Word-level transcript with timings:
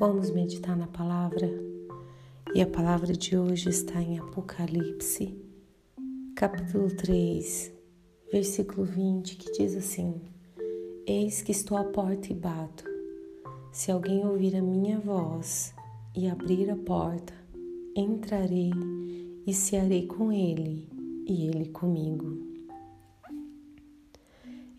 Vamos 0.00 0.30
meditar 0.30 0.74
na 0.78 0.86
palavra 0.86 1.46
e 2.54 2.62
a 2.62 2.66
palavra 2.66 3.12
de 3.12 3.36
hoje 3.36 3.68
está 3.68 4.00
em 4.00 4.18
Apocalipse, 4.18 5.38
capítulo 6.34 6.88
3, 6.96 7.70
versículo 8.32 8.86
20, 8.86 9.36
que 9.36 9.52
diz 9.52 9.76
assim: 9.76 10.22
Eis 11.06 11.42
que 11.42 11.52
estou 11.52 11.76
à 11.76 11.84
porta 11.84 12.32
e 12.32 12.34
bato. 12.34 12.82
Se 13.70 13.92
alguém 13.92 14.24
ouvir 14.24 14.56
a 14.56 14.62
minha 14.62 14.98
voz 14.98 15.74
e 16.16 16.30
abrir 16.30 16.70
a 16.70 16.76
porta, 16.76 17.34
entrarei 17.94 18.72
e 19.46 19.52
cearei 19.52 20.06
com 20.06 20.32
ele 20.32 20.88
e 21.26 21.46
ele 21.46 21.68
comigo. 21.68 22.38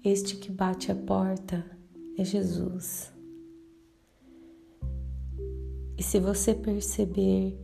Este 0.04 0.38
que 0.38 0.52
bate 0.52 0.92
a 0.92 0.96
porta 0.96 1.64
é 2.18 2.26
Jesus. 2.26 3.21
E 6.02 6.04
se 6.04 6.20
você 6.20 6.56
perceber 6.56 7.56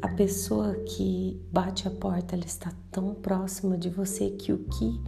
a 0.00 0.08
pessoa 0.08 0.72
que 0.86 1.38
bate 1.52 1.86
a 1.86 1.90
porta, 1.90 2.34
ela 2.34 2.46
está 2.46 2.72
tão 2.90 3.14
próxima 3.16 3.76
de 3.76 3.90
você 3.90 4.30
que 4.30 4.50
o 4.50 4.64
que 4.64 4.98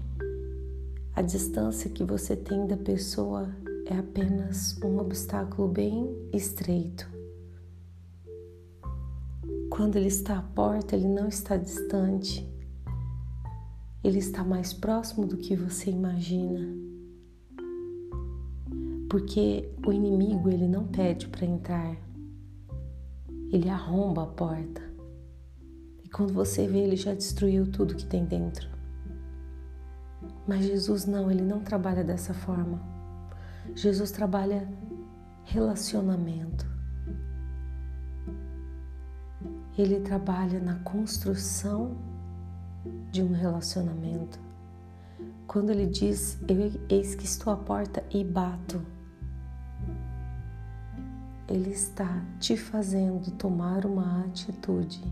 a 1.14 1.22
distância 1.22 1.88
que 1.88 2.04
você 2.04 2.36
tem 2.36 2.66
da 2.66 2.76
pessoa 2.76 3.48
é 3.86 3.96
apenas 3.96 4.76
um 4.84 4.98
obstáculo 4.98 5.66
bem 5.66 6.14
estreito. 6.30 7.08
Quando 9.70 9.96
ele 9.96 10.08
está 10.08 10.36
à 10.36 10.42
porta, 10.42 10.94
ele 10.94 11.08
não 11.08 11.26
está 11.26 11.56
distante. 11.56 12.46
Ele 14.04 14.18
está 14.18 14.44
mais 14.44 14.74
próximo 14.74 15.26
do 15.26 15.38
que 15.38 15.56
você 15.56 15.88
imagina 15.88 16.85
porque 19.08 19.72
o 19.86 19.92
inimigo 19.92 20.50
ele 20.50 20.66
não 20.66 20.86
pede 20.86 21.28
para 21.28 21.46
entrar, 21.46 21.96
ele 23.52 23.68
arromba 23.68 24.24
a 24.24 24.26
porta. 24.26 24.82
E 26.04 26.08
quando 26.08 26.32
você 26.32 26.66
vê, 26.66 26.78
ele 26.78 26.96
já 26.96 27.14
destruiu 27.14 27.70
tudo 27.70 27.94
que 27.94 28.06
tem 28.06 28.24
dentro. 28.24 28.68
Mas 30.46 30.64
Jesus 30.64 31.06
não, 31.06 31.30
ele 31.30 31.42
não 31.42 31.60
trabalha 31.60 32.02
dessa 32.02 32.34
forma. 32.34 32.80
Jesus 33.74 34.10
trabalha 34.10 34.68
relacionamento. 35.44 36.66
Ele 39.78 40.00
trabalha 40.00 40.58
na 40.58 40.76
construção 40.80 41.96
de 43.10 43.22
um 43.22 43.32
relacionamento. 43.32 44.40
Quando 45.46 45.70
ele 45.70 45.86
diz: 45.86 46.38
Eis 46.88 47.14
que 47.14 47.24
estou 47.24 47.52
à 47.52 47.56
porta 47.56 48.02
e 48.10 48.24
bato 48.24 48.95
ele 51.48 51.70
está 51.70 52.24
te 52.40 52.56
fazendo 52.56 53.30
tomar 53.32 53.86
uma 53.86 54.24
atitude, 54.24 55.02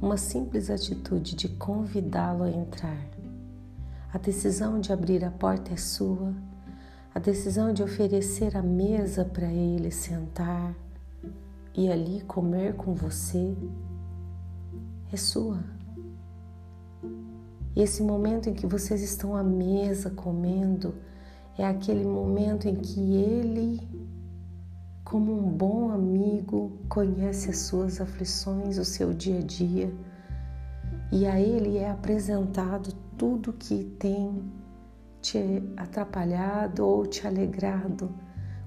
uma 0.00 0.16
simples 0.16 0.70
atitude 0.70 1.34
de 1.36 1.48
convidá-lo 1.48 2.44
a 2.44 2.50
entrar. 2.50 3.06
A 4.12 4.18
decisão 4.18 4.80
de 4.80 4.92
abrir 4.92 5.24
a 5.24 5.30
porta 5.30 5.72
é 5.72 5.76
sua, 5.76 6.34
a 7.14 7.18
decisão 7.18 7.72
de 7.72 7.82
oferecer 7.82 8.56
a 8.56 8.62
mesa 8.62 9.24
para 9.24 9.52
ele 9.52 9.90
sentar 9.90 10.74
e 11.76 11.90
ali 11.90 12.22
comer 12.22 12.74
com 12.74 12.94
você 12.94 13.54
é 15.12 15.16
sua. 15.16 15.62
E 17.76 17.82
esse 17.82 18.02
momento 18.02 18.48
em 18.48 18.54
que 18.54 18.66
vocês 18.66 19.02
estão 19.02 19.36
à 19.36 19.42
mesa 19.42 20.10
comendo 20.10 20.94
é 21.58 21.66
aquele 21.66 22.04
momento 22.04 22.66
em 22.66 22.76
que 22.76 23.00
ele 23.00 23.88
como 25.10 25.36
um 25.36 25.50
bom 25.50 25.90
amigo, 25.90 26.70
conhece 26.88 27.50
as 27.50 27.58
suas 27.58 28.00
aflições, 28.00 28.78
o 28.78 28.84
seu 28.84 29.12
dia 29.12 29.40
a 29.40 29.42
dia, 29.42 29.92
e 31.10 31.26
a 31.26 31.40
ele 31.40 31.78
é 31.78 31.90
apresentado 31.90 32.92
tudo 33.18 33.52
que 33.52 33.82
tem 33.98 34.40
te 35.20 35.64
atrapalhado 35.76 36.86
ou 36.86 37.04
te 37.08 37.26
alegrado. 37.26 38.14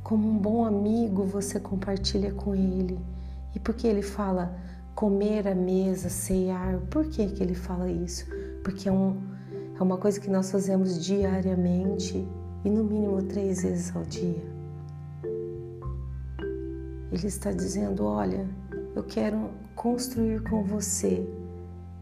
Como 0.04 0.28
um 0.28 0.38
bom 0.38 0.66
amigo, 0.66 1.24
você 1.24 1.62
compartilha 1.62 2.34
com 2.34 2.54
ele. 2.54 3.00
E 3.56 3.60
porque 3.60 3.88
ele 3.88 4.02
fala 4.02 4.54
comer 4.94 5.48
à 5.48 5.56
mesa, 5.56 6.10
ceiar, 6.10 6.78
por 6.92 7.06
que, 7.06 7.26
que 7.28 7.42
ele 7.42 7.56
fala 7.56 7.90
isso? 7.90 8.26
Porque 8.66 8.90
é, 8.90 8.92
um, 8.92 9.16
é 9.80 9.82
uma 9.82 9.98
coisa 9.98 10.20
que 10.20 10.30
nós 10.30 10.52
fazemos 10.52 11.02
diariamente 11.02 12.28
e 12.66 12.70
no 12.70 12.84
mínimo 12.84 13.24
três 13.24 13.64
vezes 13.64 13.96
ao 13.96 14.04
dia. 14.04 14.53
Ele 17.14 17.28
está 17.28 17.52
dizendo: 17.52 18.06
Olha, 18.06 18.50
eu 18.96 19.04
quero 19.04 19.52
construir 19.76 20.42
com 20.42 20.64
você 20.64 21.24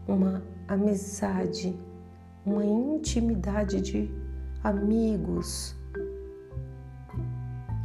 uma 0.08 0.42
amizade, 0.66 1.78
uma 2.46 2.64
intimidade 2.64 3.82
de 3.82 4.10
amigos 4.64 5.76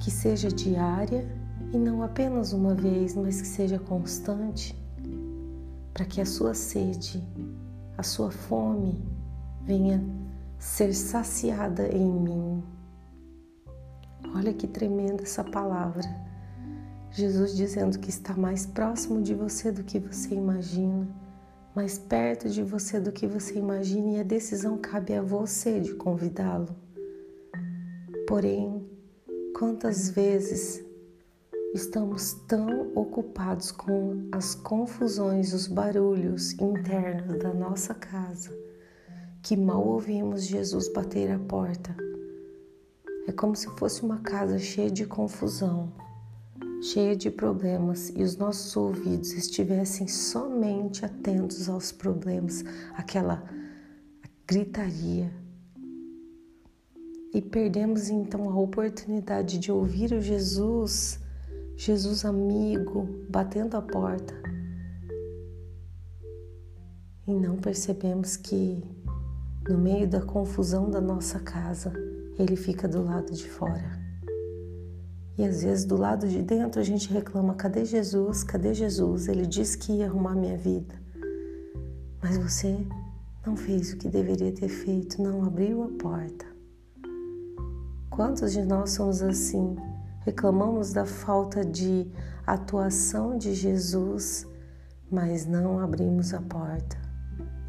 que 0.02 0.10
seja 0.10 0.48
diária 0.48 1.28
e 1.74 1.78
não 1.78 2.02
apenas 2.02 2.54
uma 2.54 2.74
vez, 2.74 3.14
mas 3.14 3.42
que 3.42 3.48
seja 3.48 3.78
constante, 3.78 4.74
para 5.94 6.06
que 6.06 6.22
a 6.22 6.26
sua 6.26 6.54
sede, 6.54 7.22
a 7.98 8.04
sua 8.04 8.32
fome 8.32 9.04
venha 9.64 10.02
ser 10.58 10.94
saciada 10.94 11.90
em 11.90 12.10
mim. 12.10 12.64
Olha 14.34 14.54
que 14.54 14.66
tremenda 14.66 15.24
essa 15.24 15.44
palavra. 15.44 16.28
Jesus 17.18 17.58
dizendo 17.58 17.98
que 17.98 18.12
está 18.12 18.36
mais 18.36 18.68
próximo 18.68 19.24
de 19.24 19.34
você 19.34 19.72
do 19.72 19.84
que 19.84 19.98
você 19.98 20.36
imagina, 20.36 21.08
mais 21.76 21.98
perto 21.98 22.48
de 22.48 22.62
você 22.62 23.00
do 23.00 23.12
que 23.12 23.26
você 23.26 23.58
imagina, 23.58 24.10
e 24.12 24.20
a 24.20 24.24
decisão 24.24 24.78
cabe 24.78 25.16
a 25.16 25.22
você 25.24 25.80
de 25.80 25.96
convidá-lo. 25.96 26.76
Porém, 28.28 28.88
quantas 29.58 30.12
vezes 30.12 30.86
estamos 31.74 32.34
tão 32.48 32.92
ocupados 32.94 33.72
com 33.72 34.30
as 34.32 34.54
confusões, 34.54 35.54
os 35.54 35.66
barulhos 35.66 36.52
internos 36.54 37.40
da 37.40 37.52
nossa 37.52 37.96
casa, 37.96 38.56
que 39.42 39.58
mal 39.58 39.84
ouvimos 39.84 40.46
Jesus 40.46 40.88
bater 40.88 41.32
a 41.32 41.40
porta. 41.40 41.98
É 43.28 43.32
como 43.32 43.56
se 43.56 43.68
fosse 43.72 44.04
uma 44.04 44.20
casa 44.20 44.60
cheia 44.60 44.92
de 44.92 45.08
confusão 45.08 45.92
cheia 46.82 47.16
de 47.16 47.32
problemas 47.32 48.10
e 48.16 48.24
os 48.24 48.38
nossos 48.38 48.76
ouvidos 48.76 49.34
estivessem 49.34 50.08
somente 50.08 51.06
atentos 51.06 51.68
aos 51.68 51.92
problemas, 51.92 52.64
aquela 52.94 53.44
gritaria. 54.48 55.32
E 57.34 57.42
perdemos 57.42 58.10
então 58.10 58.50
a 58.50 58.60
oportunidade 58.60 59.58
de 59.58 59.72
ouvir 59.72 60.14
o 60.14 60.22
Jesus, 60.22 61.20
Jesus 61.76 62.24
amigo, 62.24 63.26
batendo 63.30 63.76
a 63.76 63.82
porta. 63.82 64.34
E 67.28 67.34
não 67.34 67.58
percebemos 67.58 68.38
que 68.38 68.82
no 69.68 69.78
meio 69.78 70.08
da 70.08 70.22
confusão 70.22 70.90
da 70.90 71.02
nossa 71.02 71.40
casa, 71.40 71.92
ele 72.40 72.56
fica 72.56 72.88
do 72.88 73.04
lado 73.04 73.34
de 73.34 73.50
fora. 73.50 74.07
E 75.38 75.46
às 75.46 75.62
vezes 75.62 75.86
do 75.86 75.96
lado 75.96 76.28
de 76.28 76.42
dentro 76.42 76.82
a 76.82 76.84
gente 76.84 77.14
reclama: 77.14 77.54
cadê 77.54 77.86
Jesus? 77.86 78.44
Cadê 78.44 78.74
Jesus? 78.74 79.28
Ele 79.28 79.46
disse 79.46 79.78
que 79.78 79.94
ia 79.94 80.08
arrumar 80.08 80.36
minha 80.36 80.58
vida. 80.58 80.96
Mas 82.22 82.38
você 82.38 82.76
não 83.46 83.56
fez 83.56 83.94
o 83.94 83.98
que 83.98 84.10
deveria 84.10 84.52
ter 84.52 84.68
feito, 84.68 85.22
não 85.22 85.46
abriu 85.46 85.84
a 85.84 85.90
porta. 86.02 86.46
Quantos 88.10 88.52
de 88.52 88.66
nós 88.66 88.92
somos 88.92 89.22
assim? 89.22 89.76
Reclamamos 90.22 90.92
da 90.92 91.06
falta 91.06 91.64
de 91.64 92.12
atuação 92.46 93.38
de 93.38 93.54
Jesus, 93.54 94.48
mas 95.10 95.46
não 95.46 95.80
abrimos 95.80 96.34
a 96.34 96.42
porta. 96.42 96.98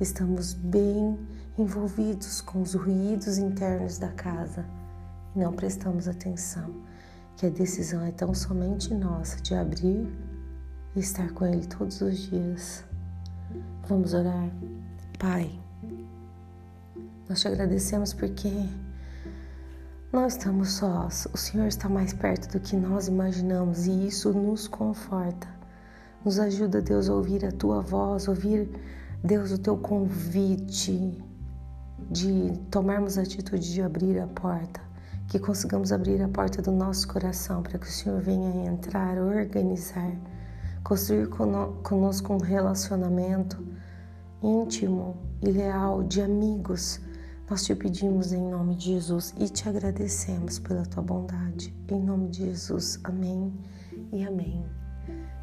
Estamos 0.01 0.55
bem 0.55 1.19
envolvidos 1.59 2.41
com 2.41 2.63
os 2.63 2.73
ruídos 2.73 3.37
internos 3.37 3.99
da 3.99 4.09
casa 4.09 4.65
e 5.37 5.39
não 5.39 5.53
prestamos 5.53 6.09
atenção 6.09 6.89
que 7.39 7.47
a 7.47 7.51
decisão 7.51 8.03
é 8.03 8.11
tão 8.11 8.35
somente 8.35 8.93
nossa 8.93 9.41
de 9.41 9.55
abrir 9.55 10.13
e 10.97 10.99
estar 10.99 11.33
com 11.33 11.47
Ele 11.47 11.65
todos 11.67 12.01
os 12.01 12.19
dias. 12.19 12.85
Vamos 13.89 14.13
orar? 14.13 14.51
Pai, 15.21 15.49
nós 17.29 17.41
te 17.41 17.47
agradecemos 17.47 18.13
porque 18.13 18.51
não 20.13 20.27
estamos 20.27 20.73
sós, 20.73 21.29
o 21.33 21.37
Senhor 21.37 21.69
está 21.69 21.89
mais 21.89 22.13
perto 22.13 22.51
do 22.51 22.59
que 22.59 22.75
nós 22.75 23.07
imaginamos 23.07 23.87
e 23.87 24.09
isso 24.09 24.33
nos 24.33 24.67
conforta. 24.67 25.47
Nos 26.25 26.41
ajuda, 26.41 26.83
Deus, 26.83 27.09
a 27.09 27.15
ouvir 27.15 27.47
a 27.47 27.53
tua 27.53 27.81
voz, 27.81 28.27
ouvir, 28.27 28.69
Deus, 29.23 29.53
o 29.53 29.59
teu 29.59 29.77
convite 29.77 31.25
de 32.11 32.53
tomarmos 32.69 33.17
a 33.17 33.23
atitude 33.23 33.73
de 33.73 33.81
abrir 33.81 34.19
a 34.19 34.27
porta 34.27 34.88
que 35.29 35.39
consigamos 35.39 35.93
abrir 35.93 36.23
a 36.23 36.29
porta 36.29 36.63
do 36.63 36.73
nosso 36.73 37.07
coração 37.07 37.63
para 37.63 37.79
que 37.79 37.87
o 37.87 37.91
Senhor 37.91 38.19
venha 38.21 38.67
entrar, 38.67 39.19
organizar, 39.19 40.17
construir 40.83 41.29
conosco 41.29 42.33
um 42.33 42.39
relacionamento 42.39 43.63
íntimo 44.43 45.17
e 45.43 45.51
leal 45.51 46.03
de 46.03 46.23
amigos. 46.23 47.01
Nós 47.49 47.63
te 47.65 47.75
pedimos 47.75 48.33
em 48.33 48.43
nome 48.43 48.75
de 48.75 48.95
Jesus 48.95 49.35
e 49.37 49.49
te 49.51 49.69
agradecemos 49.69 50.59
pela 50.59 50.87
tua 50.87 51.03
bondade. 51.03 51.75
Em 51.89 52.01
nome 52.01 52.29
de 52.29 52.47
Jesus, 52.47 52.99
amém 53.05 53.53
e 54.11 54.25
amém. 54.25 54.65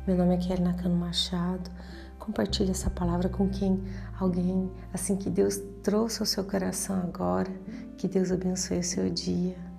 Meu 0.07 0.17
nome 0.17 0.35
é 0.35 0.37
Kelly 0.37 0.63
Nakano 0.63 0.95
Machado. 0.95 1.69
Compartilhe 2.17 2.71
essa 2.71 2.89
palavra 2.89 3.29
com 3.29 3.47
quem 3.49 3.83
alguém 4.19 4.71
assim 4.91 5.15
que 5.15 5.29
Deus 5.29 5.61
trouxe 5.83 6.21
ao 6.21 6.25
seu 6.25 6.43
coração 6.43 6.95
agora. 6.97 7.51
Que 7.97 8.07
Deus 8.07 8.31
abençoe 8.31 8.79
o 8.79 8.83
seu 8.83 9.09
dia. 9.11 9.75